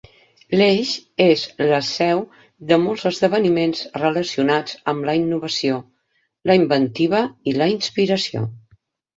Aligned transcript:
L"eix 0.57 0.93
és 1.25 1.41
la 1.71 1.81
seu 1.89 2.23
de 2.71 2.79
molts 2.87 3.03
esdeveniments 3.09 3.83
relacionats 3.99 4.79
amb 4.95 5.07
la 5.11 5.17
innovació, 5.23 5.79
l"inventiva 6.51 7.25
i 7.53 7.59
la 7.65 7.73
inspiració. 7.77 8.47